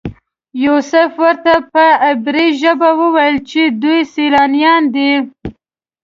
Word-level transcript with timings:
یوسف 0.63 1.11
ورته 1.23 1.53
په 1.73 1.85
عبري 2.09 2.47
ژبه 2.61 2.89
وویل 3.01 3.35
چې 3.49 3.61
دوی 3.81 3.99
سیلانیان 4.13 4.83
دي. 4.95 5.11